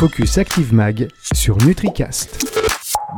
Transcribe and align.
Focus 0.00 0.38
Active 0.38 0.72
Mag 0.72 1.08
sur 1.34 1.58
NutriCast. 1.58 2.46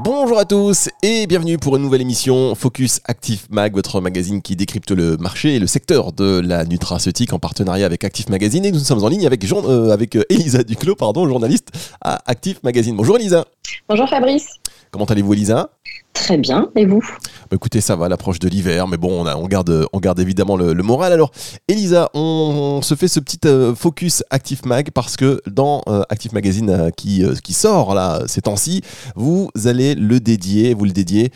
Bonjour 0.03 0.37
à 0.37 0.45
tous 0.45 0.89
et 1.05 1.29
bienvenue 1.29 1.57
pour 1.57 1.77
une 1.77 1.83
nouvelle 1.83 2.01
émission 2.01 2.57
Focus 2.57 3.01
Active 3.05 3.47
Mag, 3.51 3.73
votre 3.73 4.01
magazine 4.01 4.43
qui 4.43 4.57
décrypte 4.57 4.91
le 4.91 5.17
marché 5.17 5.55
et 5.55 5.59
le 5.61 5.69
secteur 5.69 6.13
de 6.13 6.41
la 6.45 6.65
nutraceutique 6.65 7.33
en 7.33 7.39
partenariat 7.39 7.87
avec 7.87 8.03
Active 8.03 8.29
Magazine. 8.31 8.65
Et 8.65 8.73
nous 8.73 8.81
sommes 8.81 9.05
en 9.05 9.09
ligne 9.09 9.29
avec, 9.29 9.47
Jean, 9.47 9.65
euh, 9.65 9.93
avec 9.93 10.17
euh, 10.17 10.25
Elisa 10.29 10.65
Duclos, 10.65 10.97
pardon, 10.97 11.29
journaliste 11.29 11.69
à 12.01 12.21
Active 12.27 12.59
Magazine. 12.65 12.97
Bonjour 12.97 13.15
Elisa. 13.15 13.45
Bonjour 13.89 14.09
Fabrice. 14.09 14.49
Comment 14.91 15.05
allez-vous 15.05 15.35
Elisa? 15.35 15.71
Très 16.13 16.37
bien, 16.37 16.71
et 16.77 16.85
vous 16.85 17.03
bah, 17.51 17.57
Écoutez, 17.57 17.81
ça 17.81 17.97
va, 17.97 18.09
l'approche 18.09 18.39
de 18.39 18.49
l'hiver, 18.49 18.87
mais 18.87 18.99
bon, 18.99 19.25
on, 19.27 19.49
garde, 19.49 20.21
évidemment 20.21 20.57
le, 20.57 20.75
moral. 20.75 21.13
Alors, 21.13 21.31
Elisa, 21.69 22.11
on, 22.13 22.81
se 22.83 22.95
fait 22.95 23.09
ce 23.09 23.19
petit 23.19 23.41
euh, 23.47 23.75
focus 23.75 24.23
Active 24.31 24.61
Mag 24.67 24.91
parce 24.91 25.17
que 25.17 25.41
dans 25.51 25.83
euh, 25.89 26.03
Active 26.11 26.35
Magazine 26.35 26.71
euh, 26.71 26.91
qui, 26.91 27.25
qui 27.43 27.55
sort 27.55 27.95
là 27.95 28.23
ces 28.27 28.43
temps-ci, 28.43 28.83
vous 29.17 29.49
allez 29.65 29.95
le 29.95 30.21
dédier, 30.21 30.75
vous 30.75 30.85
le 30.85 30.93
dédiez 30.93 31.33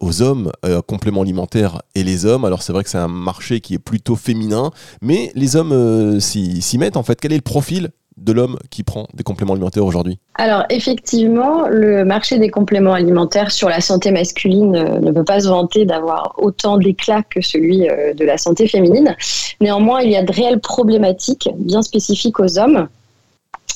aux 0.00 0.22
hommes, 0.22 0.52
compléments 0.86 1.22
alimentaires 1.22 1.82
et 1.94 2.02
les 2.02 2.26
hommes. 2.26 2.44
Alors, 2.44 2.62
c'est 2.62 2.72
vrai 2.72 2.84
que 2.84 2.90
c'est 2.90 2.98
un 2.98 3.08
marché 3.08 3.60
qui 3.60 3.74
est 3.74 3.78
plutôt 3.78 4.16
féminin, 4.16 4.70
mais 5.00 5.32
les 5.34 5.56
hommes 5.56 6.20
s'y 6.20 6.78
mettent 6.78 6.96
en 6.96 7.02
fait. 7.02 7.20
Quel 7.20 7.32
est 7.32 7.36
le 7.36 7.42
profil 7.42 7.90
de 8.20 8.32
l'homme 8.32 8.58
qui 8.70 8.82
prend 8.82 9.06
des 9.14 9.24
compléments 9.24 9.54
alimentaires 9.54 9.84
aujourd'hui 9.84 10.18
Alors 10.34 10.64
effectivement, 10.68 11.66
le 11.68 12.04
marché 12.04 12.38
des 12.38 12.50
compléments 12.50 12.92
alimentaires 12.92 13.50
sur 13.50 13.68
la 13.68 13.80
santé 13.80 14.10
masculine 14.10 14.76
euh, 14.76 15.00
ne 15.00 15.10
peut 15.10 15.24
pas 15.24 15.40
se 15.40 15.48
vanter 15.48 15.86
d'avoir 15.86 16.34
autant 16.36 16.76
d'éclat 16.76 17.22
que 17.22 17.40
celui 17.40 17.88
euh, 17.88 18.12
de 18.12 18.24
la 18.24 18.36
santé 18.36 18.68
féminine. 18.68 19.16
Néanmoins, 19.60 20.02
il 20.02 20.10
y 20.10 20.16
a 20.16 20.22
de 20.22 20.32
réelles 20.32 20.60
problématiques 20.60 21.48
bien 21.56 21.82
spécifiques 21.82 22.38
aux 22.40 22.58
hommes. 22.58 22.88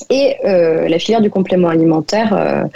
Et 0.09 0.35
euh, 0.45 0.87
la 0.87 0.99
filière 0.99 1.21
du 1.21 1.29
complément 1.29 1.69
alimentaire 1.69 2.67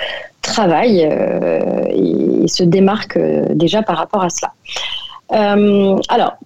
travaille 0.42 1.02
et, 1.02 2.48
se 2.48 2.64
démarque 2.64 3.20
déjà 3.54 3.84
par 3.84 3.98
rapport 3.98 4.24
à 4.24 4.30
cela. 4.30 4.54
alors, 5.30 6.38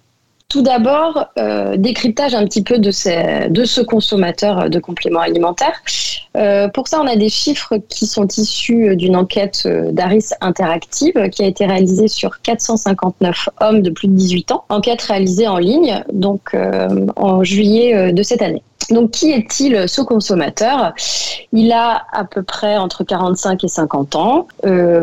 tout 0.54 0.62
d'abord, 0.62 1.26
euh, 1.36 1.76
décryptage 1.76 2.32
un 2.32 2.44
petit 2.44 2.62
peu 2.62 2.78
de, 2.78 2.92
ce 2.92 3.80
consommateur 3.80 4.70
de 4.70 4.78
compléments 4.78 5.18
alimentaires. 5.18 5.82
Euh, 6.36 6.68
pour 6.68 6.86
ça, 6.86 7.00
on 7.00 7.08
a 7.08 7.16
des 7.16 7.28
chiffres 7.28 7.78
qui 7.88 8.06
sont 8.06 8.28
issus 8.36 8.94
d'une 8.94 9.16
enquête 9.16 9.62
euh, 9.66 9.90
d'Aris 9.90 10.26
Interactive 10.40 11.28
qui 11.30 11.42
a 11.42 11.48
été 11.48 11.66
réalisée 11.66 12.06
sur 12.06 12.40
459 12.40 13.48
hommes 13.62 13.82
de 13.82 13.90
plus 13.90 14.06
de 14.06 14.12
18 14.12 14.52
ans. 14.52 14.64
Enquête 14.68 15.02
réalisée 15.02 15.48
en 15.48 15.58
ligne, 15.58 16.04
donc 16.12 16.56
en 17.16 17.42
juillet 17.42 18.12
de 18.12 18.22
cette 18.22 18.40
année. 18.40 18.62
Donc, 18.90 19.10
qui 19.10 19.32
est-il 19.32 19.88
ce 19.88 20.02
consommateur? 20.02 20.92
Il 21.52 21.72
a 21.72 22.04
à 22.12 22.24
peu 22.24 22.44
près 22.44 22.76
entre 22.76 23.02
45 23.02 23.64
et 23.64 23.68
50 23.68 24.14
ans. 24.14 24.46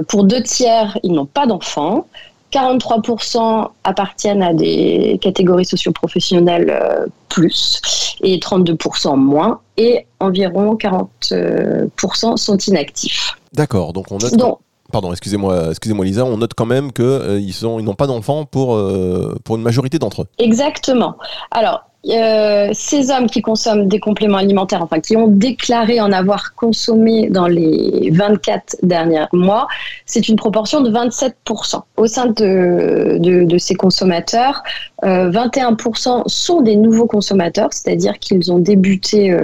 pour 0.07 0.23
deux 0.23 0.44
tiers, 0.44 0.97
ils 1.03 1.11
n'ont 1.11 1.25
pas 1.25 1.45
d'enfants. 1.45 2.05
43% 2.52 3.69
appartiennent 3.83 4.44
à 4.44 4.53
des 4.53 5.17
catégories 5.21 5.66
socioprofessionnelles 5.66 6.69
euh, 6.69 7.05
plus 7.30 7.81
et 8.21 8.38
32% 8.38 9.16
moins 9.17 9.61
et 9.77 10.05
environ 10.19 10.75
40% 10.75 12.38
sont 12.38 12.57
inactifs. 12.57 13.38
D'accord, 13.53 13.94
donc 13.94 14.11
on 14.11 14.17
note... 14.17 14.59
Pardon, 14.91 15.11
excusez-moi, 15.11 15.69
excusez-moi 15.69 16.03
Lisa, 16.03 16.25
on 16.25 16.38
note 16.38 16.53
quand 16.53 16.66
même 16.66 16.91
qu'ils 16.91 17.05
euh, 17.05 17.39
ils 17.39 17.63
n'ont 17.63 17.94
pas 17.94 18.07
d'enfants 18.07 18.44
pour, 18.44 18.75
euh, 18.75 19.38
pour 19.45 19.55
une 19.55 19.61
majorité 19.61 19.99
d'entre 19.99 20.23
eux. 20.23 20.27
Exactement. 20.38 21.16
Alors, 21.52 21.85
euh, 22.09 22.69
ces 22.73 23.11
hommes 23.11 23.30
qui 23.30 23.44
consomment 23.44 23.88
des 23.88 23.99
compléments 23.99 24.39
alimentaires, 24.39 24.81
enfin 24.81 24.99
qui 24.99 25.16
ont 25.16 25.27
déclaré 25.27 26.02
en 26.02 26.11
avoir 26.11 26.55
consommé 26.55 27.30
dans 27.30 27.47
les 27.47 28.09
24 28.11 28.77
derniers 28.81 29.25
mois, 29.33 29.67
c'est 30.07 30.27
une 30.27 30.35
proportion 30.35 30.81
de 30.81 30.89
27%. 30.89 31.81
Au 31.97 32.07
sein 32.07 32.25
de, 32.27 33.17
de, 33.19 33.57
ces 33.59 33.75
consommateurs, 33.75 34.63
21% 35.03 36.23
sont 36.25 36.61
des 36.61 36.75
nouveaux 36.75 37.06
consommateurs, 37.06 37.69
c'est-à-dire 37.72 38.17
qu'ils 38.17 38.51
ont 38.51 38.59
débuté 38.59 39.35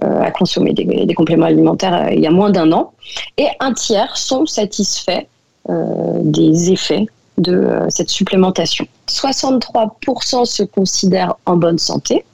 à 0.00 0.30
consommer 0.32 0.72
des, 0.72 0.84
des 0.84 1.14
compléments 1.14 1.46
alimentaires 1.46 2.10
il 2.12 2.20
y 2.20 2.26
a 2.26 2.30
moins 2.32 2.50
d'un 2.50 2.72
an, 2.72 2.92
et 3.36 3.46
un 3.60 3.72
tiers 3.72 4.16
sont 4.16 4.46
satisfaits 4.46 5.26
des 5.68 6.72
effets 6.72 7.06
de 7.38 7.54
euh, 7.54 7.86
cette 7.88 8.10
supplémentation. 8.10 8.86
63% 9.08 10.44
se 10.44 10.62
considèrent 10.62 11.36
en 11.46 11.56
bonne 11.56 11.78
santé. 11.78 12.24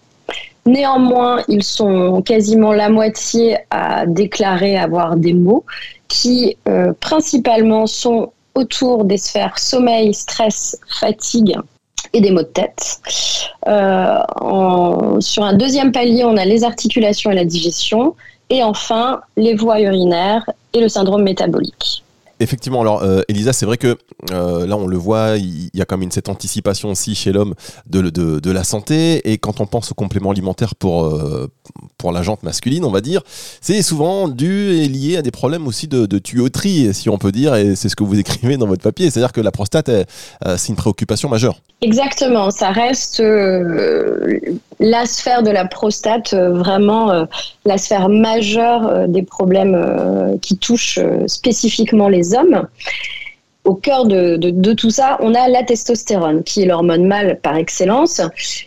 Néanmoins, 0.67 1.43
ils 1.49 1.63
sont 1.63 2.23
quasiment 2.23 2.73
la 2.73 2.89
moitié 2.89 3.59
à 3.71 4.07
déclarer 4.07 4.79
avoir 4.79 5.17
des 5.17 5.35
maux 5.35 5.65
qui 6.09 6.57
euh, 6.69 6.93
principalement 7.01 7.87
sont 7.87 8.33
autour 8.55 9.05
des 9.05 9.19
sphères 9.19 9.59
sommeil, 9.59 10.15
stress, 10.15 10.79
fatigue 11.01 11.57
et 12.13 12.21
des 12.21 12.31
maux 12.31 12.43
de 12.43 12.49
tête. 12.49 13.01
Euh, 13.67 15.21
sur 15.21 15.43
un 15.43 15.55
deuxième 15.55 15.93
palier, 15.93 16.25
on 16.25 16.37
a 16.37 16.45
les 16.45 16.65
articulations 16.65 17.31
et 17.31 17.35
la 17.35 17.45
digestion. 17.45 18.15
Et 18.51 18.63
enfin, 18.63 19.21
les 19.37 19.55
voies 19.55 19.81
urinaires 19.81 20.49
et 20.73 20.81
le 20.81 20.89
syndrome 20.89 21.23
métabolique. 21.23 22.04
Effectivement, 22.41 22.81
alors 22.81 23.03
euh, 23.03 23.23
Elisa, 23.29 23.53
c'est 23.53 23.65
vrai 23.65 23.77
que 23.77 23.97
euh, 24.33 24.67
là 24.67 24.77
on 24.77 24.89
le 24.89 24.97
voit, 24.97 25.37
il 25.37 25.71
y 25.73 25.81
a 25.81 25.85
quand 25.85 25.97
même 25.97 26.11
cette 26.11 26.29
anticipation 26.29 26.91
aussi 26.91 27.15
chez 27.15 27.31
l'homme 27.31 27.55
de, 27.87 28.01
de, 28.11 28.51
la 28.51 28.65
santé. 28.65 29.31
Et 29.31 29.39
quand 29.39 29.61
on 29.61 29.67
pense 29.67 29.93
aux 29.93 29.95
compléments 29.95 30.31
alimentaires 30.31 30.75
pour, 30.75 31.05
euh, 31.05 31.49
pour 31.97 32.11
la 32.11 32.23
jante 32.23 32.43
masculine, 32.43 32.85
on 32.85 32.91
va 32.91 33.01
dire, 33.01 33.23
c'est 33.61 33.83
souvent 33.83 34.29
dû 34.29 34.73
et 34.73 34.89
lié 34.89 35.17
à 35.17 35.23
des 35.23 35.31
problèmes 35.31 35.67
aussi 35.69 35.87
de, 35.87 36.19
tuyauterie, 36.19 36.93
si 36.93 37.09
on 37.09 37.19
peut 37.19 37.33
dire. 37.33 37.55
Et 37.55 37.77
c'est 37.77 37.89
ce 37.89 37.97
que 37.97 38.05
vous 38.05 38.19
écrivez 38.19 38.57
dans 38.57 38.67
votre 38.67 38.83
papier. 38.83 39.11
C'est-à-dire 39.11 39.33
que 39.33 39.41
la 39.41 39.53
prostate, 39.53 39.91
c'est 40.57 40.69
une 40.69 40.77
préoccupation 40.77 41.29
majeure. 41.29 41.61
Exactement, 41.83 42.51
ça 42.51 42.71
reste 42.71 43.23
la 44.81 45.07
sphère 45.07 45.43
de 45.43 45.51
la 45.51 45.65
prostate, 45.65 46.35
vraiment 46.35 47.27
la 47.65 47.79
sphère 47.79 48.09
majeure 48.09 49.09
des 49.09 49.23
problèmes 49.23 50.39
qui 50.43 50.59
touchent 50.59 50.99
spécifiquement 51.27 52.09
les 52.09 52.35
hommes. 52.35 52.67
Au 53.65 53.75
cœur 53.75 54.05
de, 54.05 54.73
tout 54.75 54.91
ça, 54.91 55.17
on 55.21 55.35
a 55.35 55.49
la 55.49 55.63
testostérone, 55.63 56.43
qui 56.43 56.63
est 56.63 56.67
l'hormone 56.67 57.07
mâle 57.07 57.39
par 57.43 57.57
excellence. 57.57 58.21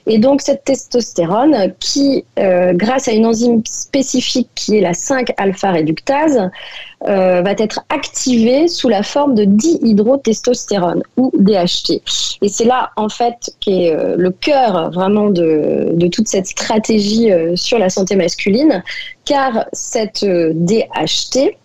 Et 0.08 0.18
donc 0.18 0.41
cette 0.41 0.63
testostérone, 0.63 1.74
qui, 1.80 2.25
euh, 2.40 2.74
grâce 2.74 3.08
à 3.08 3.12
une 3.12 3.28
enzyme 3.28 3.62
spécifique 3.66 4.50
qui 4.56 4.78
est 4.78 4.81
la 4.81 4.94
5-alpha-réductase, 4.94 6.50
euh, 7.08 7.41
va 7.44 7.52
être 7.52 7.81
activée 7.90 8.68
sous 8.68 8.90
la 8.90 9.03
forme 9.03 9.35
de 9.35 9.46
dihydrotestostérone 9.46 11.03
ou 11.16 11.31
DHT. 11.38 12.02
Et 12.41 12.50
c'est 12.50 12.66
là, 12.66 12.90
en 12.96 13.08
fait, 13.08 13.52
qui 13.59 13.84
est 13.84 13.96
euh, 13.96 14.16
le 14.18 14.31
cœur 14.31 14.90
vraiment 14.90 15.29
de, 15.29 15.91
de 15.94 16.08
toute 16.08 16.28
cette 16.28 16.47
stratégie 16.47 17.29
sur 17.53 17.78
la 17.78 17.91
santé 17.91 18.16
masculine, 18.16 18.84
car 19.25 19.66
cette 19.74 20.25
DHT, 20.25 21.56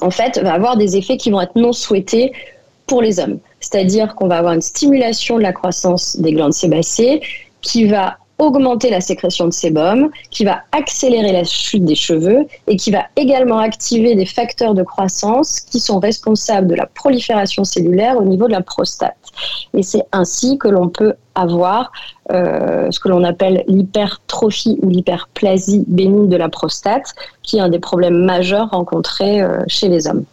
en 0.00 0.10
fait, 0.10 0.38
va 0.38 0.52
avoir 0.52 0.76
des 0.76 0.96
effets 0.96 1.16
qui 1.16 1.30
vont 1.30 1.40
être 1.40 1.56
non 1.56 1.72
souhaités 1.72 2.32
pour 2.86 3.02
les 3.02 3.20
hommes. 3.20 3.38
C'est-à-dire 3.60 4.14
qu'on 4.14 4.28
va 4.28 4.38
avoir 4.38 4.54
une 4.54 4.62
stimulation 4.62 5.36
de 5.36 5.42
la 5.42 5.52
croissance 5.52 6.16
des 6.18 6.32
glandes 6.32 6.54
sébacées 6.54 7.20
qui 7.60 7.86
va 7.86 8.18
augmenter 8.38 8.88
la 8.88 9.00
sécrétion 9.00 9.46
de 9.46 9.52
sébum, 9.52 10.10
qui 10.30 10.44
va 10.44 10.62
accélérer 10.72 11.32
la 11.32 11.44
chute 11.44 11.84
des 11.84 11.96
cheveux 11.96 12.46
et 12.68 12.76
qui 12.76 12.90
va 12.90 13.04
également 13.16 13.58
activer 13.58 14.14
des 14.14 14.26
facteurs 14.26 14.74
de 14.74 14.84
croissance 14.84 15.60
qui 15.60 15.80
sont 15.80 15.98
responsables 15.98 16.68
de 16.68 16.76
la 16.76 16.86
prolifération 16.86 17.64
cellulaire 17.64 18.16
au 18.16 18.24
niveau 18.24 18.46
de 18.46 18.52
la 18.52 18.62
prostate. 18.62 19.16
Et 19.74 19.82
c'est 19.82 20.04
ainsi 20.12 20.58
que 20.58 20.68
l'on 20.68 20.88
peut 20.88 21.14
avoir 21.34 21.92
euh, 22.32 22.90
ce 22.90 23.00
que 23.00 23.08
l'on 23.08 23.24
appelle 23.24 23.64
l'hypertrophie 23.68 24.78
ou 24.82 24.88
l'hyperplasie 24.88 25.84
bénigne 25.86 26.28
de 26.28 26.36
la 26.36 26.48
prostate, 26.48 27.14
qui 27.42 27.58
est 27.58 27.60
un 27.60 27.68
des 27.68 27.78
problèmes 27.78 28.24
majeurs 28.24 28.70
rencontrés 28.70 29.40
euh, 29.40 29.62
chez 29.66 29.88
les 29.88 30.08
hommes. 30.08 30.24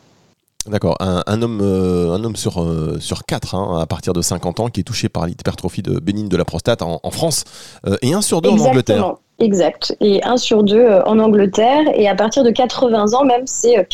D'accord, 0.68 0.98
un, 1.00 1.42
homme, 1.44 1.60
euh, 1.62 2.14
un 2.14 2.24
homme 2.24 2.36
sur, 2.36 2.60
euh, 2.60 2.98
sur 3.00 3.26
quatre 3.26 3.54
hein, 3.54 3.80
à 3.80 3.86
partir 3.86 4.14
de 4.14 4.22
50 4.24 4.60
ans 4.60 4.68
qui 4.70 4.80
est 4.80 4.84
touché 4.84 5.10
par 5.10 5.28
l'hypertrophie 5.28 5.84
de 5.84 6.00
bénigne 6.00 6.28
de 6.28 6.38
la 6.38 6.46
prostate 6.46 6.82
en, 6.82 7.00
France 7.12 7.44
euh, 7.86 7.98
et 8.02 8.16
un 8.16 8.22
sur 8.22 8.42
deux 8.42 8.50
en 8.50 8.58
Angleterre. 8.58 9.14
Exact, 9.38 9.96
et 10.00 10.24
un 10.24 10.38
sur 10.38 10.64
deux 10.64 10.88
en 11.06 11.20
Angleterre 11.20 11.84
et 11.94 12.08
à 12.08 12.16
partir 12.16 12.44
de 12.44 12.50
80 12.50 13.14
ans 13.14 13.26
même 13.26 13.46
c'est 13.46 13.86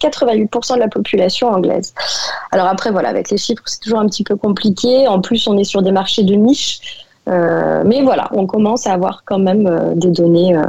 88% 0.00 0.74
de 0.74 0.80
la 0.80 0.88
population 0.88 1.48
anglaise. 1.48 1.94
Alors 2.52 2.66
après 2.66 2.90
voilà, 2.90 3.08
avec 3.08 3.30
les 3.30 3.38
chiffres 3.38 3.62
c'est 3.66 3.80
toujours 3.80 3.98
un 3.98 4.06
petit 4.06 4.24
peu 4.24 4.36
compliqué, 4.36 5.08
en 5.08 5.20
plus 5.20 5.46
on 5.46 5.56
est 5.58 5.64
sur 5.64 5.82
des 5.82 5.92
marchés 5.92 6.22
de 6.22 6.34
niche. 6.34 6.80
Euh, 7.28 7.82
mais 7.84 8.02
voilà, 8.02 8.28
on 8.32 8.46
commence 8.46 8.86
à 8.86 8.92
avoir 8.92 9.24
quand 9.24 9.40
même 9.40 9.66
euh, 9.66 9.94
des 9.96 10.10
données 10.10 10.56
euh, 10.56 10.62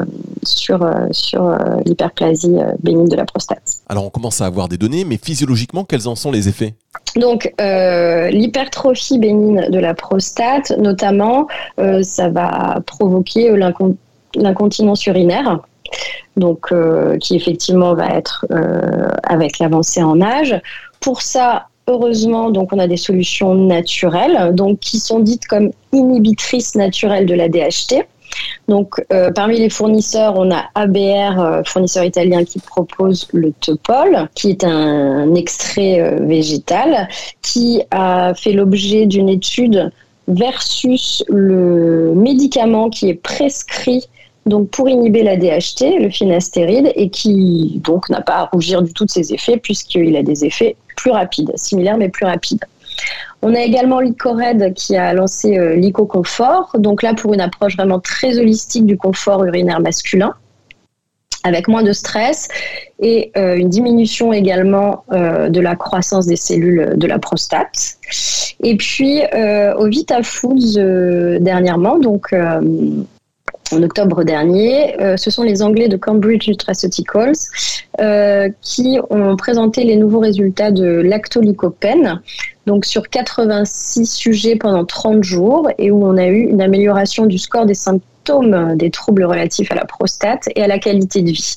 sur, 0.44 0.90
sur 1.12 1.56
l'hyperplasie 1.86 2.56
bénigne 2.80 3.08
de 3.08 3.16
la 3.16 3.26
prostate. 3.26 3.74
Alors 3.90 4.06
on 4.06 4.10
commence 4.10 4.42
à 4.42 4.46
avoir 4.46 4.68
des 4.68 4.78
données, 4.78 5.04
mais 5.06 5.20
physiologiquement, 5.22 5.84
quels 5.84 6.08
en 6.08 6.16
sont 6.16 6.32
les 6.32 6.48
effets? 6.48 6.74
Donc, 7.16 7.54
l'hypertrophie 7.60 9.20
bénigne 9.20 9.70
de 9.70 9.80
la 9.80 9.94
prostate, 9.94 10.72
notamment, 10.78 11.48
ça 12.02 12.30
va 12.30 12.80
provoquer 12.86 13.56
l'incontinence 14.36 15.06
urinaire. 15.06 15.60
Donc 16.38 16.74
qui 17.20 17.36
effectivement 17.36 17.94
va 17.94 18.10
être 18.10 18.46
avec 19.24 19.60
l'avancée 19.60 20.04
en 20.04 20.22
âge. 20.22 20.60
Pour 21.00 21.22
ça, 21.22 21.68
heureusement, 21.88 22.52
donc 22.52 22.74
on 22.74 22.80
a 22.80 22.88
des 22.88 22.98
solutions 22.98 23.56
naturelles, 23.56 24.54
donc 24.54 24.80
qui 24.80 25.00
sont 25.00 25.20
dites 25.20 25.48
comme 25.48 25.72
inhibitrices 25.92 26.76
naturelles 26.76 27.26
de 27.26 27.34
la 27.34 27.50
DHT. 27.50 28.06
Donc, 28.68 28.96
euh, 29.14 29.32
parmi 29.32 29.58
les 29.58 29.70
fournisseurs, 29.70 30.34
on 30.38 30.52
a 30.52 30.66
ABR, 30.76 31.40
euh, 31.40 31.62
fournisseur 31.66 32.04
italien, 32.04 32.44
qui 32.44 32.60
propose 32.60 33.28
le 33.34 33.52
Topol, 33.54 34.30
qui 34.36 34.50
est 34.50 34.64
un, 34.64 35.34
extrait 35.36 36.02
euh, 36.02 36.20
végétal, 36.26 37.08
qui 37.42 37.82
a 37.92 38.34
fait 38.36 38.52
l'objet 38.52 39.06
d'une 39.06 39.30
étude 39.30 39.92
versus 40.28 41.24
le 41.30 42.14
médicament 42.16 42.90
qui 42.90 43.10
est 43.10 43.14
prescrit 43.14 44.06
donc 44.48 44.70
pour 44.70 44.90
inhiber 44.90 45.24
la 45.24 45.38
DHT, 45.38 46.00
le 46.00 46.10
finastéride, 46.10 46.92
et 46.96 47.10
qui 47.10 47.82
donc 47.84 48.10
n'a 48.10 48.22
pas 48.22 48.36
à 48.36 48.46
rougir 48.46 48.82
du 48.82 48.94
tout 48.94 49.06
de 49.06 49.12
ses 49.12 49.34
effets 49.34 49.58
puisqu'il 49.58 50.16
a 50.16 50.24
des 50.24 50.46
effets 50.46 50.76
plus 50.96 51.12
rapides, 51.12 51.52
similaires 51.56 51.98
mais 51.98 52.10
plus 52.10 52.26
rapides. 52.26 52.64
On 53.42 53.54
a 53.54 53.62
également 53.62 54.00
l'Icored 54.00 54.74
qui 54.74 54.96
a 54.96 55.14
lancé 55.14 55.58
euh, 55.58 55.80
donc 56.80 57.04
là 57.04 57.14
pour 57.14 57.34
une 57.34 57.42
approche 57.42 57.76
vraiment 57.76 58.00
très 58.00 58.40
holistique 58.40 58.86
du 58.86 58.98
confort 58.98 59.44
urinaire 59.46 59.80
masculin 59.80 60.34
avec 61.44 61.68
moins 61.68 61.84
de 61.84 61.94
stress 61.94 62.50
et 63.00 63.32
euh, 63.38 63.56
une 63.56 63.70
diminution 63.70 64.34
également 64.34 65.06
euh, 65.12 65.50
de 65.50 65.62
la 65.62 65.76
croissance 65.76 66.26
des 66.26 66.36
cellules 66.36 66.94
de 66.98 67.08
la 67.08 67.20
prostate. 67.20 67.98
Et 68.64 68.76
puis 68.76 69.22
au 69.78 69.88
Vita 69.88 70.24
Foods 70.24 71.40
dernièrement, 71.40 72.00
donc 72.00 72.34
en 73.72 73.84
octobre 73.84 74.24
dernier. 74.24 74.96
ce 75.18 75.30
sont 75.30 75.44
les 75.44 75.62
Anglais 75.62 75.88
de 75.88 75.98
Cambridge 75.98 76.48
Nutraceuticals 76.48 77.36
qui 78.62 79.00
ont 79.10 79.36
présenté 79.36 79.84
les 79.84 79.96
nouveaux 79.96 80.20
résultats 80.20 80.72
de 80.72 80.86
lactolycopène, 80.86 82.22
donc 82.66 82.86
sur 82.86 83.10
86 83.10 84.06
sujets 84.06 84.56
pendant 84.56 84.86
30 84.86 85.24
jours 85.24 85.70
et 85.78 85.92
où 85.92 86.06
on 86.06 86.18
a 86.18 86.28
eu 86.28 86.42
une 86.42 86.62
amélioration 86.62 87.26
du 87.26 87.38
score 87.38 87.66
des 87.66 87.74
symptômes 87.74 88.08
des 88.76 88.90
troubles 88.90 89.24
relatifs 89.24 89.72
à 89.72 89.76
la 89.76 89.86
prostate 89.86 90.50
et 90.56 90.62
à 90.62 90.68
la 90.68 90.80
qualité 90.80 91.22
de 91.22 91.32
vie. 91.32 91.56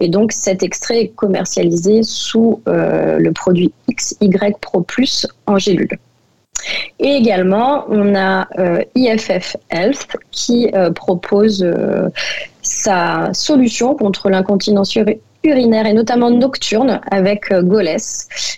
Et 0.00 0.08
donc 0.08 0.32
cet 0.32 0.62
extrait 0.62 1.02
est 1.02 1.08
commercialisé 1.08 2.02
sous 2.02 2.62
euh, 2.66 3.18
le 3.18 3.32
produit 3.32 3.72
XY 3.92 4.30
Pro 4.60 4.80
Plus 4.80 5.26
en 5.46 5.58
gélule. 5.58 5.98
Et 6.98 7.14
également, 7.14 7.84
on 7.88 8.14
a 8.14 8.48
euh, 8.58 8.82
IFF 8.94 9.56
Health 9.70 10.06
qui 10.30 10.70
euh, 10.74 10.90
propose 10.90 11.64
sa 12.62 13.30
solution 13.32 13.94
contre 13.94 14.28
l'incontinence 14.28 14.96
urinaire 15.44 15.86
et 15.86 15.92
notamment 15.92 16.30
nocturne 16.30 17.00
avec 17.10 17.50
euh, 17.52 17.62
Goles, 17.62 17.96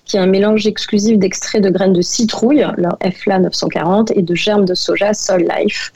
qui 0.05 0.17
est 0.17 0.21
un 0.21 0.27
mélange 0.27 0.67
exclusif 0.67 1.19
d'extraits 1.19 1.63
de 1.63 1.71
graines 1.71 1.93
de 1.93 2.03
citrouille, 2.03 2.65
leur 2.77 2.97
FLA 3.03 3.39
940, 3.41 4.13
et 4.13 4.23
de 4.23 4.35
germes 4.35 4.65
de 4.65 4.75
soja 4.75 5.13
Soul 5.13 5.47
Life, 5.57 5.93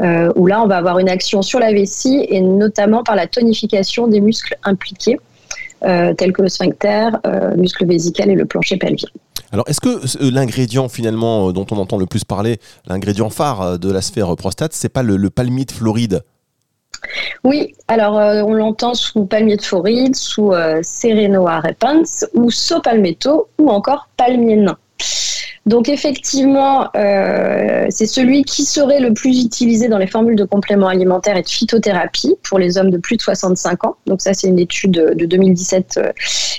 euh, 0.00 0.32
où 0.34 0.46
là 0.46 0.62
on 0.62 0.66
va 0.66 0.78
avoir 0.78 0.98
une 0.98 1.08
action 1.08 1.42
sur 1.42 1.60
la 1.60 1.72
vessie 1.72 2.26
et 2.28 2.40
notamment 2.40 3.02
par 3.02 3.16
la 3.16 3.26
tonification 3.26 4.08
des 4.08 4.20
muscles 4.20 4.56
impliqués, 4.64 5.16
euh, 5.16 5.35
tels 5.80 6.32
que 6.32 6.42
le 6.42 6.48
sphincter, 6.48 7.10
le 7.24 7.56
muscle 7.56 7.86
vésical 7.86 8.30
et 8.30 8.34
le 8.34 8.44
plancher 8.44 8.76
pelvien. 8.76 9.08
Alors, 9.52 9.64
est-ce 9.68 9.80
que 9.80 10.28
l'ingrédient 10.30 10.88
finalement 10.88 11.52
dont 11.52 11.66
on 11.70 11.76
entend 11.76 11.98
le 11.98 12.06
plus 12.06 12.24
parler, 12.24 12.58
l'ingrédient 12.86 13.30
phare 13.30 13.78
de 13.78 13.92
la 13.92 14.02
sphère 14.02 14.34
prostate, 14.36 14.72
c'est 14.72 14.88
pas 14.88 15.02
le, 15.02 15.16
le 15.16 15.30
palmite 15.30 15.72
floride 15.72 16.22
oui, 17.44 17.74
alors 17.88 18.18
euh, 18.18 18.42
on 18.42 18.54
l'entend 18.54 18.94
sous 18.94 19.24
palmier 19.24 19.56
de 19.56 19.62
foride, 19.62 20.16
sous 20.16 20.52
euh, 20.52 20.80
Serenoa 20.82 21.60
repens 21.60 22.24
ou 22.34 22.50
Sopalmetto 22.50 23.48
ou 23.58 23.70
encore 23.70 24.08
palmier 24.16 24.56
nain. 24.56 24.76
Donc 25.66 25.88
effectivement, 25.88 26.88
euh, 26.96 27.86
c'est 27.90 28.06
celui 28.06 28.44
qui 28.44 28.64
serait 28.64 29.00
le 29.00 29.12
plus 29.12 29.44
utilisé 29.44 29.88
dans 29.88 29.98
les 29.98 30.06
formules 30.06 30.36
de 30.36 30.44
compléments 30.44 30.86
alimentaires 30.86 31.36
et 31.36 31.42
de 31.42 31.48
phytothérapie 31.48 32.36
pour 32.48 32.60
les 32.60 32.78
hommes 32.78 32.90
de 32.90 32.98
plus 32.98 33.16
de 33.16 33.22
65 33.22 33.84
ans. 33.84 33.96
Donc 34.06 34.22
ça, 34.22 34.32
c'est 34.32 34.46
une 34.46 34.60
étude 34.60 34.92
de 34.92 35.26
2017 35.26 35.94
euh, 35.96 36.12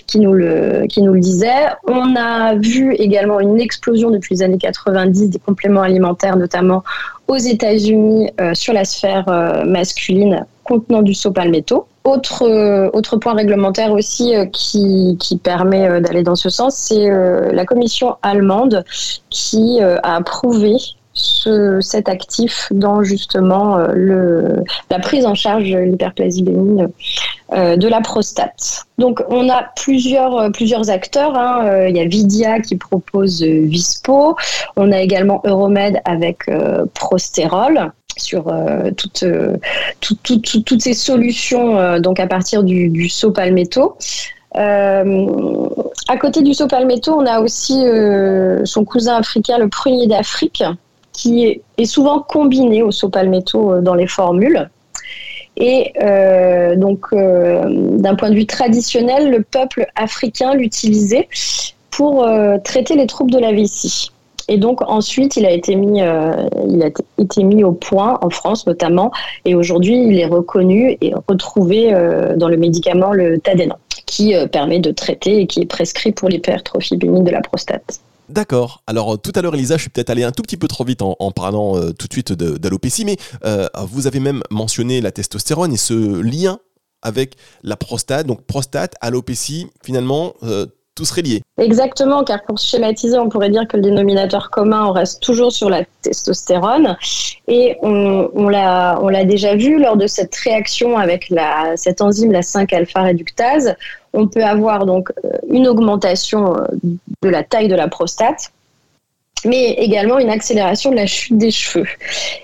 qui, 0.08 0.20
nous 0.20 0.34
le, 0.34 0.88
qui 0.90 1.02
nous 1.02 1.14
le 1.14 1.22
disait. 1.22 1.68
On 1.88 2.18
a 2.18 2.56
vu 2.56 2.94
également 2.96 3.40
une 3.40 3.62
explosion 3.62 4.12
depuis 4.12 4.36
les 4.36 4.44
années 4.44 4.58
90 4.58 5.30
des 5.30 5.40
compléments 5.40 5.84
alimentaires, 5.84 6.36
notamment 6.36 6.84
aux 7.30 7.38
États-Unis 7.38 8.30
euh, 8.42 8.54
sur 8.54 8.74
la 8.74 8.84
sphère 8.84 9.26
masculine 9.66 10.46
contenant 10.66 11.02
du 11.02 11.14
saut. 11.14 11.34
Autre, 12.08 12.44
euh, 12.44 12.90
autre 12.94 13.18
point 13.18 13.34
réglementaire 13.34 13.92
aussi 13.92 14.34
euh, 14.34 14.46
qui, 14.46 15.18
qui, 15.20 15.38
permet 15.38 15.90
euh, 15.90 16.00
d'aller 16.00 16.24
dans 16.24 16.38
ce 16.38 16.48
sens, 16.48 16.74
c'est 16.74 17.10
la 17.10 17.66
commission 17.66 18.16
allemande 18.22 18.86
qui 19.30 19.82
a 19.82 20.16
approuvé 20.16 20.78
ce, 21.12 21.82
cet 21.82 22.08
actif 22.08 22.68
dans 22.72 23.04
justement 23.04 23.78
le, 23.94 24.64
la 24.90 25.00
prise 25.00 25.26
en 25.26 25.36
charge 25.36 25.70
de 25.70 25.80
l'hyperplasie 25.80 26.44
bénigne 26.44 26.88
de 27.52 27.88
la 27.88 28.00
prostate. 28.00 28.86
Donc 28.98 29.22
on 29.30 29.50
a 29.50 29.64
plusieurs, 29.76 30.50
plusieurs 30.54 30.90
acteurs. 30.90 31.36
Hein. 31.36 31.88
Il 31.90 31.98
y 31.98 32.00
a 32.00 32.06
Vidia 32.06 32.62
qui 32.62 32.78
propose 32.78 33.42
Vispo. 33.42 34.38
On 34.78 34.92
a 34.94 35.02
également 35.02 35.42
Euromed 35.44 36.00
avec 36.06 36.50
Prostérol 36.94 37.92
sur 38.18 38.48
euh, 38.48 38.92
euh, 39.24 39.58
toutes, 40.02 40.82
ces 40.82 40.94
solutions 40.94 41.78
euh, 41.78 42.00
donc 42.00 42.20
à 42.20 42.28
partir 42.28 42.64
du, 42.64 43.10
saut 43.10 43.32
palmetto. 43.32 43.98
à 44.54 45.04
côté 46.20 46.42
du 46.42 46.54
saut 46.54 46.68
palmetto, 46.68 47.14
on 47.14 47.26
a 47.26 47.40
aussi 47.40 47.84
son 48.64 48.86
cousin 48.86 49.18
africain, 49.18 49.58
le 49.58 49.70
prunier 49.70 50.08
d'Afrique, 50.08 50.64
qui 51.14 51.62
est, 51.78 51.86
souvent 51.86 52.20
combiné 52.20 52.82
au 52.84 52.92
saut 52.92 53.10
palmetto 53.10 53.82
dans 53.82 53.96
les 53.96 54.08
formules. 54.08 54.70
Et 55.58 55.94
donc, 56.78 57.14
d'un 57.14 58.16
point 58.16 58.30
de 58.30 58.36
vue 58.36 58.46
traditionnel, 58.46 59.32
le 59.32 59.44
peuple 59.44 59.88
africain 59.96 60.54
l'utilisait 60.54 61.28
pour 61.92 62.28
traiter 62.64 62.96
les 62.96 63.08
troubles 63.08 63.32
de 63.32 63.40
la 63.40 63.52
vessie. 63.52 64.12
Et 64.48 64.58
donc 64.58 64.82
ensuite, 64.82 65.36
il 65.36 65.46
a 65.46 65.52
été 65.52 65.76
mis, 65.76 66.02
euh, 66.02 66.48
il 66.68 66.82
a 66.84 66.90
été 67.18 67.44
mis 67.44 67.64
au 67.64 67.74
point 67.74 68.18
en 68.22 68.30
France 68.30 68.66
notamment, 68.66 69.12
et 69.46 69.56
aujourd'hui, 69.56 69.96
il 70.08 70.20
est 70.20 70.26
reconnu 70.26 70.98
et 71.02 71.14
retrouvé 71.28 71.94
euh, 71.94 72.36
dans 72.36 72.48
le 72.48 72.58
médicament 72.58 73.12
le 73.12 73.40
Tadénan, 73.40 73.78
qui 74.06 74.36
euh, 74.36 74.48
permet 74.48 74.80
de 74.80 74.92
traiter 74.92 75.42
et 75.42 75.48
qui 75.48 75.62
est 75.62 75.66
prescrit 75.66 76.12
pour 76.12 76.30
l'hypertrophie 76.30 76.96
bénigne 76.96 77.26
de 77.26 77.32
la 77.32 77.42
prostate. 77.42 78.00
D'accord. 78.30 78.82
Alors 78.88 79.20
tout 79.22 79.32
à 79.36 79.42
l'heure, 79.42 79.56
Elisa, 79.56 79.76
je 79.78 79.82
suis 79.82 79.90
peut-être 79.90 80.10
allé 80.10 80.24
un 80.24 80.32
tout 80.32 80.44
petit 80.44 80.58
peu 80.58 80.68
trop 80.68 80.84
vite 80.84 81.02
en, 81.02 81.32
parlant 81.32 81.80
tout 81.98 82.08
de 82.08 82.12
suite 82.14 82.34
d'alopécie, 82.34 83.06
mais 83.06 83.16
vous 83.88 84.06
avez 84.06 84.20
même 84.20 84.42
mentionné 84.52 85.00
la 85.00 85.14
testostérone 85.14 85.72
et 85.72 85.78
ce 85.78 86.22
lien 86.22 86.60
avec 87.02 87.36
la 87.64 87.78
prostate. 87.78 88.28
Donc 88.28 88.42
prostate, 88.42 88.96
alopécie, 89.00 89.68
finalement, 89.82 90.34
tout 90.98 91.06
serait 91.06 91.22
lié. 91.22 91.44
Exactement, 91.60 92.24
car 92.24 92.44
pour 92.44 92.58
schématiser, 92.58 93.20
on 93.20 93.30
pourrait 93.30 93.52
dire 93.52 93.68
que 93.68 93.78
le 93.78 93.84
dénominateur 93.84 94.50
commun, 94.50 94.88
on 94.88 94.92
reste 94.92 95.22
toujours 95.22 95.52
sur 95.52 95.70
la 95.70 95.84
testostérone. 96.02 96.98
Et 97.48 97.78
on, 97.84 98.50
l'a 98.50 99.24
déjà 99.26 99.56
vu 99.56 99.80
lors 99.80 99.96
de 99.96 100.08
cette 100.08 100.36
réaction 100.36 100.98
avec 100.98 101.32
cette 101.76 102.02
enzyme, 102.02 102.32
la 102.32 102.42
5-alpha 102.42 103.04
réductase, 103.04 103.76
on 104.14 104.28
peut 104.28 104.44
avoir 104.44 104.88
donc 104.88 105.12
euh, 105.24 105.30
une 105.50 105.68
augmentation 105.68 106.56
euh, 106.56 106.66
de 107.22 107.30
la 107.30 107.44
taille 107.44 107.68
de 107.68 107.76
la 107.76 107.88
prostate 107.88 108.52
mais 109.46 109.74
également 109.74 110.18
une 110.18 110.32
accélération 110.32 110.90
de 110.90 110.96
la 110.96 111.06
chute 111.06 111.38
des 111.38 111.52
cheveux. 111.52 111.86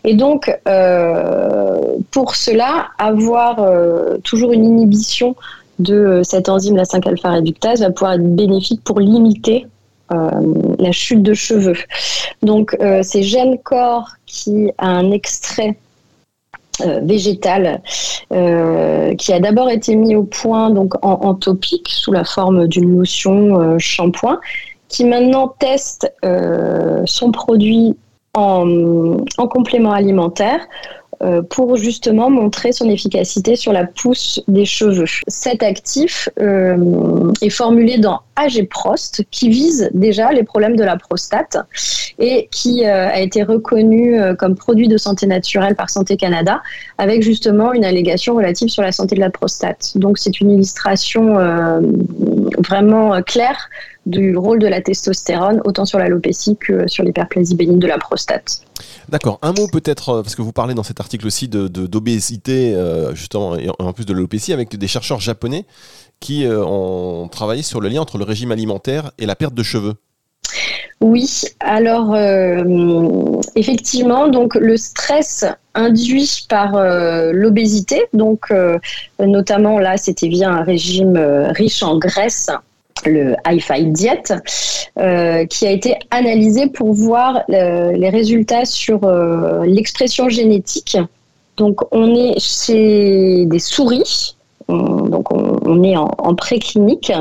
Et 0.04 0.14
donc, 0.14 0.56
euh, 0.68 1.80
pour 2.12 2.36
cela, 2.36 2.90
avoir 3.00 3.68
toujours 4.24 4.54
une 4.54 4.64
inhibition 4.64 5.36
de 5.80 5.96
euh, 5.96 6.24
cette 6.24 6.50
enzyme, 6.50 6.76
la 6.76 6.84
5-alpha 6.84 7.30
réductase, 7.30 7.82
va 7.82 7.92
pouvoir 7.92 8.14
être 8.14 8.36
bénéfique 8.36 8.84
pour 8.84 9.00
limiter 9.00 9.68
euh, 10.12 10.30
la 10.80 10.92
chute 10.92 11.24
de 11.24 11.34
cheveux. 11.34 11.78
Donc, 12.42 12.76
euh, 12.82 13.02
c'est 13.04 13.24
Gène 13.24 13.58
Corps 13.60 14.10
qui 14.26 14.72
a 14.78 14.88
un 14.88 15.12
extrait 15.12 15.78
végétal 17.04 17.84
qui 18.32 19.32
a 19.32 19.40
d'abord 19.40 19.70
été 19.70 19.96
mis 19.96 20.16
au 20.16 20.24
point 20.24 20.72
donc 20.72 20.96
en, 21.04 21.36
topique 21.36 21.88
sous 21.88 22.12
la 22.12 22.24
forme 22.24 22.68
d'une 22.68 22.98
lotion 22.98 23.78
shampoing, 23.78 24.40
qui 24.88 25.06
maintenant 25.06 25.54
teste 25.60 26.12
son 27.06 27.32
produit 27.32 27.96
en, 28.34 29.18
en 29.38 29.48
complément 29.48 29.92
alimentaire 29.92 30.62
pour 31.50 31.78
justement 31.78 32.30
montrer 32.30 32.72
son 32.72 32.90
efficacité 32.90 33.56
sur 33.56 33.74
la 33.74 33.86
pousse 33.86 34.42
des 34.48 34.66
cheveux. 34.66 35.06
Cet 35.28 35.64
actif 35.64 36.30
euh, 36.40 37.32
est 37.42 37.50
formulé 37.50 37.98
dans 37.98 38.22
AGProst 38.36 39.24
qui 39.32 39.50
vise 39.50 39.90
déjà 39.94 40.32
les 40.32 40.44
problèmes 40.44 40.76
de 40.76 40.84
la 40.84 40.98
prostate 40.98 41.58
et 42.20 42.48
qui 42.52 42.86
euh, 42.86 43.10
a 43.10 43.20
été 43.20 43.44
reconnu 43.44 44.20
euh, 44.20 44.36
comme 44.36 44.56
produit 44.56 44.88
de 44.88 44.98
santé 44.98 45.28
naturelle 45.28 45.76
par 45.76 45.90
Santé 45.90 46.18
Canada 46.18 46.62
avec 46.98 47.22
justement 47.22 47.74
une 47.74 47.86
allégation 47.86 48.36
relative 48.36 48.70
sur 48.70 48.82
la 48.82 48.92
santé 48.92 49.16
de 49.16 49.20
la 49.20 49.30
prostate. 49.30 49.94
Donc 49.96 50.18
c'est 50.18 50.40
une 50.42 50.52
illustration 50.52 51.38
euh, 51.38 51.80
vraiment 52.58 53.22
claire 53.22 53.70
du 54.06 54.36
rôle 54.36 54.60
de 54.60 54.68
la 54.68 54.82
testostérone 54.82 55.62
autant 55.66 55.86
sur 55.86 56.00
l'alopécie 56.00 56.58
que 56.58 56.88
sur 56.88 57.04
l'hyperplasie 57.04 57.56
bénigne 57.56 57.80
de 57.80 57.88
la 57.88 57.98
prostate. 57.98 58.62
D'accord. 59.10 59.40
Un 59.42 59.54
mot 59.54 59.68
peut-être, 59.68 60.22
parce 60.22 60.36
que 60.36 60.42
vous 60.42 60.52
parlez 60.52 60.74
dans 60.74 60.84
cet 60.84 61.00
article 61.00 61.26
aussi 61.28 61.48
de, 61.48 61.68
d'obésité, 61.68 62.76
justement, 63.14 63.56
et 63.56 63.70
en 63.80 63.94
plus 63.94 64.06
de 64.06 64.14
l'alopécie, 64.14 64.52
avec 64.54 64.76
des 64.76 64.88
chercheurs 64.88 65.20
japonais 65.20 65.66
qui 66.20 66.46
ont 66.48 67.28
travaillé 67.30 67.64
sur 67.64 67.80
le 67.82 67.90
lien 67.90 68.02
entre 68.02 68.18
le 68.18 68.24
régime 68.24 68.52
alimentaire 68.52 69.12
et 69.18 69.26
la 69.26 69.36
perte 69.36 69.54
de 69.54 69.64
cheveux. 69.64 69.96
Oui, 71.04 71.42
alors 71.60 72.14
euh, 72.16 73.42
effectivement, 73.56 74.30
donc 74.30 74.56
le 74.56 74.78
stress 74.78 75.44
induit 75.74 76.46
par 76.48 76.76
euh, 76.76 77.32
l'obésité, 77.34 78.06
donc 78.14 78.52
euh, 78.52 78.80
notamment 79.20 79.80
là, 79.80 79.98
c'était 79.98 80.30
via 80.30 80.50
un 80.50 80.64
régime 80.64 81.18
riche 81.50 81.84
en 81.84 81.98
graisse, 81.98 82.50
le 83.06 83.36
high-fi 83.48 83.86
diet, 83.86 84.34
qui 84.96 85.68
a 85.68 85.72
été 85.72 85.96
analysé 86.12 86.68
pour 86.68 86.94
voir 86.94 87.42
les 87.48 88.10
résultats 88.10 88.66
sur 88.66 89.00
l'expression 89.66 90.30
génétique. 90.30 90.98
Donc 91.58 91.82
on 91.92 92.16
est 92.16 92.40
chez 92.40 93.46
des 93.46 93.60
souris 93.60 94.36
donc 94.68 95.32
on, 95.32 95.84
est 95.84 95.96
en, 95.98 96.36
préclinique 96.36 97.12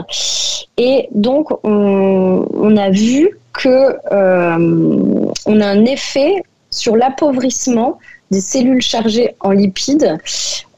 et 0.77 1.09
donc 1.13 1.49
on, 1.65 2.77
a 2.77 2.91
vu 2.91 3.39
que 3.53 3.97
euh, 4.13 5.31
on 5.47 5.61
a 5.61 5.67
un 5.67 5.85
effet 5.85 6.43
sur 6.71 6.97
l'appauvrissement 6.97 7.99
des 8.31 8.41
cellules 8.41 8.81
chargées 8.81 9.35
en 9.41 9.51
lipides 9.51 10.19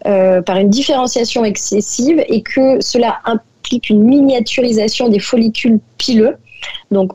euh, 0.07 0.43
par 0.43 0.57
une 0.57 0.71
différenciation 0.71 1.45
excessive 1.45 2.25
et 2.29 2.43
que 2.43 2.81
cela 2.81 3.21
une 3.73 4.03
miniaturisation 4.03 5.09
des 5.09 5.19
follicules 5.19 5.79
pileux. 5.99 6.37
Donc 6.91 7.13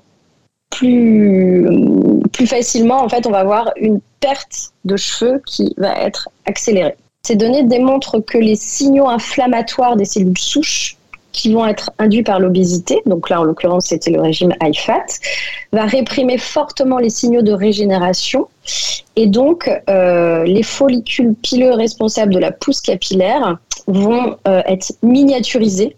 plus, 0.70 1.68
plus 2.32 2.48
facilement, 2.48 3.02
en 3.04 3.10
fait, 3.10 3.26
on 3.26 3.32
va 3.32 3.40
avoir 3.40 3.72
une 3.78 4.00
perte 4.20 4.72
de 4.86 4.96
cheveux 4.98 5.42
qui 5.46 5.74
va 5.78 6.00
être 6.00 6.30
accélérée. 6.46 6.96
Ces 7.24 7.36
données 7.36 7.64
démontrent 7.64 8.20
que 8.20 8.38
les 8.38 8.56
signaux 8.56 9.08
inflammatoires 9.08 9.96
des 9.96 10.06
cellules 10.06 10.38
souches 10.38 10.98
qui 11.32 11.54
vont 11.54 11.66
être 11.66 11.92
induits 12.00 12.24
par 12.24 12.40
l'obésité, 12.40 13.02
donc 13.06 13.30
là 13.30 13.40
en 13.40 13.44
l'occurrence 13.44 13.88
c'était 13.88 14.12
le 14.12 14.22
régime 14.22 14.54
high 14.64 14.76
fat, 14.76 15.06
va 15.72 15.86
réprimer 15.86 16.38
fortement 16.38 16.98
les 16.98 17.10
signaux 17.10 17.44
de 17.44 17.52
régénération 17.52 18.48
et 19.16 19.28
donc 19.28 19.70
euh, 19.90 20.44
les 20.44 20.64
follicules 20.64 21.36
pileux 21.36 21.74
responsables 21.74 22.34
de 22.34 22.40
la 22.40 22.52
pousse 22.52 22.82
capillaire 22.82 23.58
vont 23.88 24.38
euh, 24.48 24.62
être 24.66 24.94
miniaturisés 25.04 25.96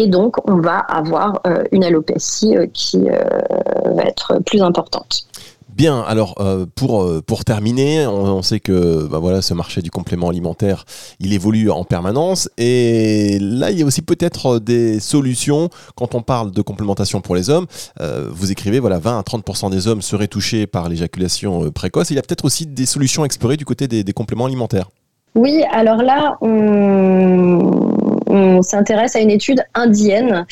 et 0.00 0.08
donc 0.08 0.36
on 0.48 0.60
va 0.60 0.78
avoir 0.78 1.40
euh, 1.46 1.64
une 1.72 1.84
alopécie 1.84 2.54
qui 2.72 3.08
va 3.08 4.02
être 4.02 4.38
plus 4.44 4.62
importante. 4.62 5.26
Bien, 5.80 6.00
alors 6.00 6.34
euh, 6.40 6.66
pour, 6.74 7.02
euh, 7.02 7.22
pour 7.24 7.44
terminer, 7.44 8.06
on, 8.06 8.42
sait 8.42 8.60
que 8.60 9.06
bah 9.06 9.18
voilà, 9.18 9.40
ce 9.40 9.54
marché 9.54 9.82
du 9.82 9.90
complément 9.90 10.28
alimentaire, 10.28 10.84
il 11.20 11.32
évolue 11.32 11.70
en 11.70 11.84
permanence 11.84 12.50
et 12.58 13.38
là, 13.40 13.70
il 13.70 13.78
y 13.78 13.82
a 13.82 13.86
aussi 13.86 14.02
peut-être 14.02 14.58
des 14.58 15.00
solutions 15.00 15.70
quand 15.94 16.14
on 16.14 16.22
parle 16.22 16.50
de 16.50 16.60
complémentation 16.60 17.20
pour 17.20 17.34
les 17.34 17.50
hommes. 17.50 17.66
Euh, 18.00 18.28
vous 18.30 18.50
écrivez, 18.50 18.78
voilà, 18.80 18.98
20 18.98 19.20
à 19.20 19.22
30% 19.22 19.70
des 19.70 19.86
hommes 19.86 20.02
seraient 20.02 20.28
touchés 20.28 20.66
par 20.66 20.88
l'éjaculation 20.88 21.70
précoce. 21.70 22.10
Il 22.10 22.16
y 22.16 22.18
a 22.18 22.22
peut-être 22.22 22.44
aussi 22.44 22.66
des 22.66 22.86
solutions 22.86 23.24
explorées 23.24 23.56
du 23.56 23.64
côté 23.64 23.88
des, 23.88 24.04
des 24.04 24.12
compléments 24.12 24.46
alimentaires. 24.46 24.90
Oui, 25.36 25.62
alors 25.72 26.02
là, 26.02 26.36
on, 26.40 28.09
on 28.30 28.62
s'intéresse 28.62 29.16
à 29.16 29.20
une 29.20 29.30
étude 29.30 29.62
indienne 29.74 30.46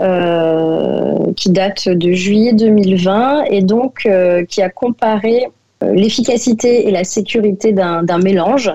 euh, 0.00 1.32
qui 1.36 1.50
date 1.50 1.88
de 1.88 2.12
juillet 2.12 2.52
2020 2.52 3.44
et 3.44 3.62
donc 3.62 4.06
euh, 4.06 4.44
qui 4.44 4.62
a 4.62 4.68
comparé 4.68 5.48
euh, 5.82 5.92
l'efficacité 5.92 6.88
et 6.88 6.90
la 6.90 7.04
sécurité 7.04 7.72
d'un 7.72 8.18
mélange 8.18 8.72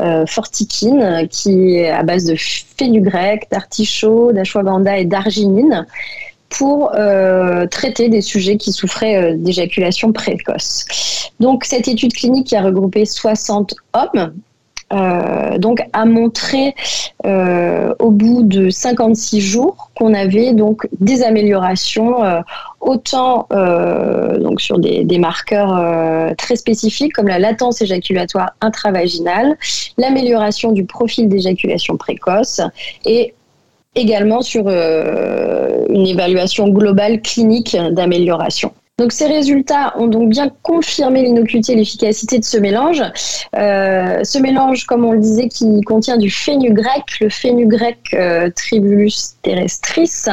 euh, 0.00 0.24
fortikine 0.26 1.28
qui 1.30 1.76
est 1.76 1.90
à 1.90 2.02
base 2.02 2.24
de 2.24 2.34
fenugrec, 2.36 3.48
d'artichaut, 3.50 4.32
d'ashwagandha 4.32 4.98
et 4.98 5.04
d'arginine 5.04 5.86
pour 6.48 6.92
traiter 7.70 8.08
des 8.08 8.22
sujets 8.22 8.56
qui 8.56 8.72
souffraient 8.72 9.34
d'éjaculation 9.34 10.12
précoce. 10.12 10.86
Donc 11.40 11.66
cette 11.66 11.88
étude 11.88 12.14
clinique 12.14 12.54
a 12.54 12.62
regroupé 12.62 13.04
60 13.04 13.74
hommes 13.92 14.32
euh, 14.92 15.58
donc 15.58 15.82
a 15.92 16.06
montré 16.06 16.74
euh, 17.26 17.94
au 17.98 18.10
bout 18.10 18.42
de 18.42 18.70
56 18.70 19.40
jours 19.40 19.90
qu'on 19.94 20.14
avait 20.14 20.54
donc 20.54 20.88
des 20.98 21.22
améliorations 21.22 22.24
euh, 22.24 22.40
autant 22.80 23.46
sur 24.58 24.78
des 24.78 25.18
marqueurs 25.18 26.34
très 26.36 26.56
spécifiques 26.56 27.12
comme 27.12 27.28
la 27.28 27.38
latence 27.38 27.82
éjaculatoire 27.82 28.50
intravaginale, 28.60 29.56
l'amélioration 29.98 30.72
du 30.72 30.84
profil 30.84 31.28
d'éjaculation 31.28 31.96
précoce 31.96 32.60
et 33.04 33.34
également 33.94 34.42
sur 34.42 34.68
une 34.68 36.06
évaluation 36.06 36.68
globale 36.68 37.20
clinique 37.20 37.76
d'amélioration. 37.90 38.72
Donc 38.98 39.12
ces 39.12 39.26
résultats 39.26 39.94
ont 39.96 40.08
donc 40.08 40.28
bien 40.28 40.50
confirmé 40.62 41.22
l'innocuité 41.22 41.72
et 41.72 41.76
l'efficacité 41.76 42.40
de 42.40 42.44
ce 42.44 42.58
mélange. 42.58 43.00
Euh, 43.54 44.24
ce 44.24 44.38
mélange, 44.38 44.86
comme 44.86 45.04
on 45.04 45.12
le 45.12 45.20
disait, 45.20 45.48
qui 45.48 45.80
contient 45.82 46.16
du 46.16 46.30
fenugrec, 46.30 47.04
le 47.20 47.28
fenugrec 47.28 47.98
euh, 48.14 48.50
Tribulus 48.56 49.36
terrestris, 49.42 50.24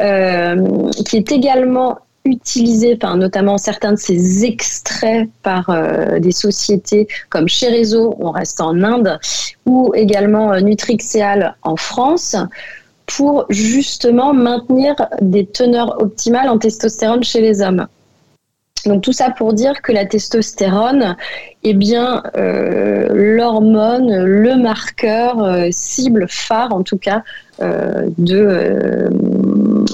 euh, 0.00 0.90
qui 1.06 1.16
est 1.16 1.32
également 1.32 1.98
utilisé, 2.24 2.96
enfin, 3.02 3.16
notamment 3.16 3.58
certains 3.58 3.92
de 3.92 3.98
ces 3.98 4.44
extraits 4.44 5.28
par 5.42 5.74
des 6.20 6.32
sociétés 6.32 7.08
comme 7.30 7.48
Cherezo, 7.48 8.14
on 8.20 8.30
reste 8.30 8.60
en 8.60 8.82
Inde, 8.82 9.18
ou 9.66 9.92
également 9.94 10.60
Nutrixeal 10.60 11.56
en 11.62 11.76
France 11.76 12.36
pour 13.08 13.46
justement 13.48 14.32
maintenir 14.32 14.94
des 15.20 15.46
teneurs 15.46 16.00
optimales 16.00 16.48
en 16.48 16.58
testostérone 16.58 17.24
chez 17.24 17.40
les 17.40 17.62
hommes. 17.62 17.86
Donc 18.86 19.02
tout 19.02 19.12
ça 19.12 19.30
pour 19.30 19.54
dire 19.54 19.82
que 19.82 19.92
la 19.92 20.06
testostérone 20.06 21.16
est 21.64 21.74
bien 21.74 22.22
euh, 22.36 23.08
l'hormone, 23.10 24.24
le 24.24 24.56
marqueur 24.56 25.42
euh, 25.42 25.68
cible 25.70 26.26
phare 26.28 26.72
en 26.72 26.82
tout 26.82 26.98
cas 26.98 27.22
euh, 27.60 28.08
de 28.18 29.10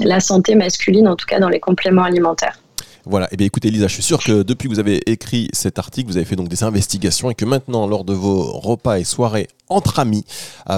la 0.05 0.21
santé 0.21 0.55
masculine, 0.55 1.09
en 1.09 1.17
tout 1.17 1.27
cas 1.27 1.39
dans 1.39 1.49
les 1.49 1.61
compléments 1.61 2.05
alimentaires. 2.05 2.59
Voilà, 3.07 3.27
et 3.27 3.31
eh 3.33 3.37
bien 3.37 3.47
écoutez 3.47 3.71
Lisa, 3.71 3.87
je 3.87 3.93
suis 3.95 4.03
sûr 4.03 4.23
que 4.23 4.43
depuis 4.43 4.69
que 4.69 4.75
vous 4.75 4.81
avez 4.81 5.01
écrit 5.11 5.49
cet 5.53 5.79
article, 5.79 6.11
vous 6.11 6.17
avez 6.17 6.25
fait 6.25 6.37
donc 6.37 6.49
des 6.49 6.63
investigations 6.63 7.31
et 7.31 7.35
que 7.35 7.45
maintenant, 7.45 7.87
lors 7.87 8.05
de 8.05 8.15
vos 8.15 8.53
repas 8.53 8.99
et 8.99 9.05
soirées 9.05 9.49
entre 9.69 9.99
amis, 9.99 10.25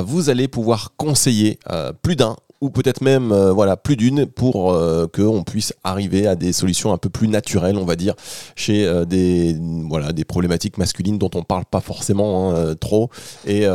vous 0.05 0.29
allez 0.29 0.49
pouvoir 0.49 0.93
conseiller 0.97 1.59
plus 2.03 2.17
d'un 2.17 2.37
ou 2.67 2.71
peut-être 2.71 3.01
même 3.01 3.31
euh, 3.31 3.53
voilà 3.53 3.77
plus 3.77 3.97
d'une 3.97 4.27
pour 4.27 4.73
euh, 4.73 5.07
qu'on 5.07 5.45
puisse 5.45 5.73
arriver 5.85 6.27
à 6.27 6.35
des 6.35 6.53
solutions 6.53 6.93
un 6.93 6.99
peu 6.99 7.09
plus 7.09 7.29
naturelles 7.29 7.77
on 7.77 7.85
va 7.85 7.95
dire 7.95 8.15
chez 8.57 8.85
euh, 8.85 9.05
des 9.05 9.57
voilà 9.89 10.13
des 10.13 10.25
problématiques 10.25 10.77
masculines 10.79 11.17
dont 11.17 11.31
on 11.35 11.43
parle 11.43 11.65
pas 11.65 11.81
forcément 11.81 12.51
hein, 12.51 12.75
trop. 12.75 13.11
Et 13.47 13.67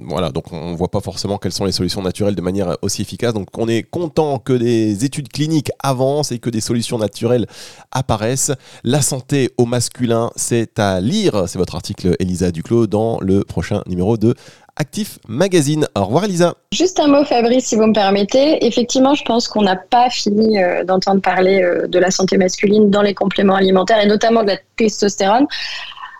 voilà 0.00 0.30
donc 0.30 0.52
on 0.52 0.74
voit 0.74 0.90
pas 0.90 1.00
forcément 1.00 1.38
quelles 1.38 1.52
sont 1.52 1.64
les 1.64 1.72
solutions 1.72 2.02
naturelles 2.02 2.34
de 2.34 2.42
manière 2.42 2.76
aussi 2.82 3.02
efficace. 3.02 3.34
Donc 3.34 3.46
on 3.56 3.68
est 3.68 3.84
content 3.84 4.38
que 4.38 4.52
des 4.52 5.04
études 5.04 5.28
cliniques 5.28 5.70
avancent 5.80 6.32
et 6.32 6.38
que 6.38 6.50
des 6.50 6.60
solutions 6.60 6.98
naturelles 6.98 7.46
apparaissent. 7.92 8.52
La 8.82 9.00
santé 9.00 9.50
au 9.56 9.64
masculin 9.64 10.30
c'est 10.34 10.78
à 10.78 11.00
lire. 11.00 11.44
C'est 11.48 11.58
votre 11.58 11.76
article 11.76 12.16
Elisa 12.18 12.50
Duclos 12.50 12.88
dans 12.88 13.20
le 13.20 13.44
prochain 13.44 13.82
numéro 13.86 14.16
de 14.16 14.34
Actif 14.78 15.18
Magazine. 15.26 15.86
Au 15.96 16.04
revoir 16.04 16.24
Elisa. 16.24 16.54
Juste 16.72 17.00
un 17.00 17.08
mot 17.08 17.24
Fabrice 17.24 17.66
si 17.66 17.76
vous 17.76 17.86
me 17.86 17.92
permettez. 17.92 18.64
Effectivement, 18.64 19.14
je 19.14 19.24
pense 19.24 19.48
qu'on 19.48 19.62
n'a 19.62 19.74
pas 19.74 20.08
fini 20.08 20.62
euh, 20.62 20.84
d'entendre 20.84 21.20
parler 21.20 21.62
euh, 21.62 21.88
de 21.88 21.98
la 21.98 22.12
santé 22.12 22.38
masculine 22.38 22.88
dans 22.88 23.02
les 23.02 23.12
compléments 23.12 23.56
alimentaires 23.56 24.00
et 24.00 24.06
notamment 24.06 24.44
de 24.44 24.50
la 24.50 24.56
testostérone. 24.76 25.46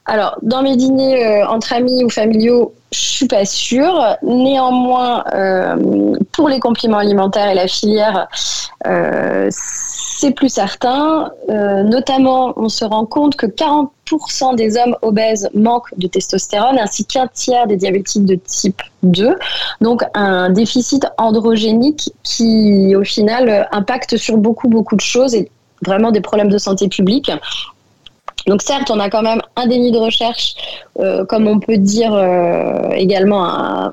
Alors, 0.07 0.37
dans 0.43 0.63
mes 0.63 0.77
dîners 0.77 1.25
euh, 1.25 1.47
entre 1.47 1.73
amis 1.73 2.03
ou 2.03 2.11
familiaux, 2.11 2.75
je 2.91 2.99
suis 2.99 3.29
pas 3.29 3.45
sûre. 3.45 4.17
Néanmoins, 4.23 5.23
pour 6.33 6.49
les 6.49 6.59
compléments 6.59 6.97
alimentaires 6.97 7.51
et 7.51 7.55
la 7.55 7.69
filière, 7.69 8.27
c'est 9.51 10.31
plus 10.31 10.49
certain. 10.49 11.31
notamment, 11.49 12.55
on 12.57 12.71
se 12.71 12.87
rend 12.87 13.05
compte 13.05 13.37
que 13.37 13.45
40 13.45 13.93
40% 14.09 14.57
des 14.57 14.77
hommes 14.77 14.97
obèses 15.03 15.49
manquent 15.55 15.93
de 15.97 16.07
testostérone, 16.07 16.79
ainsi 16.79 17.05
qu'un 17.05 17.27
tiers 17.29 17.67
des 17.67 17.77
diabétiques 17.77 18.25
de 18.25 18.35
type 18.37 18.83
2. 19.03 19.37
Donc 19.81 20.03
un 20.15 20.51
déficit 20.51 21.07
androgénique 21.19 22.11
qui, 22.23 22.95
au 22.97 23.05
final, 23.05 23.69
impacte 23.73 24.17
sur 24.17 24.37
beaucoup, 24.37 24.69
beaucoup 24.69 24.97
de 24.97 25.01
choses 25.01 25.35
et 25.35 25.51
vraiment 25.85 26.11
des 26.11 26.21
problèmes 26.21 26.51
de 26.51 26.59
santé 26.59 26.89
publique. 26.89 27.31
Donc 28.47 28.63
certes, 28.63 28.91
on 28.91 28.99
a 28.99 29.11
quand 29.11 29.23
même 29.23 29.43
un 29.57 29.67
déni 29.67 29.93
de 29.93 29.99
recherche, 29.99 30.55
euh, 31.01 31.25
comme 31.27 31.47
on 31.47 31.61
peut 31.61 31.77
dire 31.77 32.15
euh, 32.15 32.91
également 32.93 33.91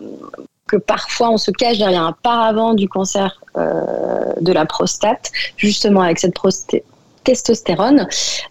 que 0.68 0.78
parfois 0.78 1.30
on 1.30 1.38
se 1.38 1.52
cache 1.52 1.78
derrière 1.78 2.04
un 2.04 2.16
paravent 2.24 2.74
du 2.74 2.90
cancer 2.90 3.40
euh, 3.58 4.34
de 4.42 4.52
la 4.52 4.66
prostate, 4.66 5.32
justement 5.58 6.02
avec 6.02 6.20
cette 6.20 6.34
prostate 6.34 6.84
testostérone. 7.26 8.08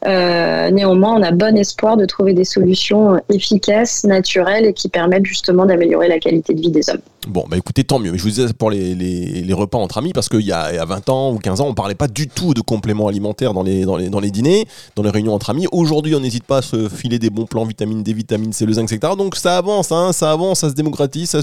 Euh, 0.07 0.71
néanmoins, 0.71 1.14
on 1.14 1.23
a 1.23 1.31
bon 1.31 1.57
espoir 1.57 1.97
de 1.97 2.04
trouver 2.04 2.35
des 2.35 2.45
solutions 2.45 3.19
efficaces, 3.33 4.04
naturelles 4.04 4.66
et 4.66 4.75
qui 4.75 4.88
permettent 4.90 5.25
justement 5.25 5.64
d'améliorer 5.64 6.09
la 6.09 6.19
qualité 6.19 6.52
de 6.52 6.61
vie 6.61 6.71
des 6.71 6.90
hommes. 6.90 7.00
Bon, 7.26 7.47
bah 7.49 7.57
écoutez, 7.57 7.85
tant 7.85 7.99
mieux. 7.99 8.14
Je 8.16 8.23
vous 8.23 8.28
disais 8.28 8.52
pour 8.52 8.71
les, 8.71 9.47
repas 9.54 9.78
entre 9.78 9.99
amis, 9.99 10.12
parce 10.12 10.28
qu'il 10.28 10.43
y, 10.43 10.52
a 10.52 10.85
20 10.85 11.09
ans 11.09 11.33
ou 11.33 11.38
15 11.38 11.61
ans, 11.61 11.69
on 11.69 11.75
parlait 11.75 11.95
pas 11.95 12.09
du 12.09 12.28
tout 12.28 12.52
de 12.52 12.61
compléments 12.61 13.09
alimentaires 13.09 13.54
dans 13.54 13.62
les, 13.62 14.31
dîners, 14.31 14.66
dans 14.97 15.02
les 15.02 15.11
réunions 15.11 15.33
entre 15.33 15.50
amis. 15.50 15.66
Aujourd'hui, 15.73 16.14
on 16.14 16.21
n'hésite 16.21 16.45
pas 16.45 16.59
à 16.59 16.62
se 16.62 16.88
filer 16.88 17.19
des 17.19 17.31
bons 17.31 17.47
plans 17.47 17.64
vitamine 17.64 18.02
D, 18.02 18.12
vitamine 18.12 18.52
C, 18.52 18.66
le 18.66 18.75
zinc, 18.75 18.93
etc. 18.93 19.14
Donc 19.16 19.37
ça 19.37 19.57
avance, 19.57 19.93
hein, 19.93 20.12
ça 20.12 20.33
avance, 20.33 20.61
ça 20.61 20.69
se 20.69 20.75
démocratise, 20.75 21.35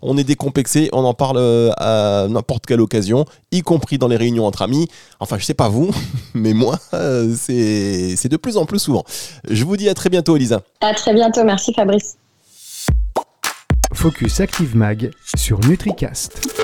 on 0.00 0.16
est 0.18 0.24
décomplexé, 0.24 0.88
on 0.92 1.04
en 1.04 1.14
parle 1.14 1.36
euh, 1.38 1.70
à 1.76 2.26
n'importe 2.28 2.66
quelle 2.66 2.80
occasion, 2.80 3.24
y 3.52 3.60
compris 3.60 3.98
dans 3.98 4.08
les 4.08 4.16
réunions 4.16 4.46
entre 4.46 4.62
amis. 4.62 4.88
Enfin, 5.20 5.36
je 5.38 5.44
sais 5.44 5.54
pas 5.54 5.68
vous, 5.68 5.90
mais 6.34 6.52
moi, 6.52 6.61
c'est 7.36 8.28
de 8.28 8.36
plus 8.36 8.56
en 8.56 8.66
plus 8.66 8.78
souvent. 8.78 9.04
Je 9.48 9.64
vous 9.64 9.76
dis 9.76 9.88
à 9.88 9.94
très 9.94 10.10
bientôt, 10.10 10.36
Elisa. 10.36 10.62
À 10.80 10.94
très 10.94 11.14
bientôt, 11.14 11.44
merci 11.44 11.72
Fabrice. 11.74 12.16
Focus 13.94 14.40
Active 14.40 14.76
Mag 14.76 15.10
sur 15.36 15.60
NutriCast. 15.60 16.61